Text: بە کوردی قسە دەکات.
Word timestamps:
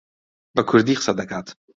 بە 0.55 0.61
کوردی 0.69 0.97
قسە 0.99 1.13
دەکات. 1.19 1.47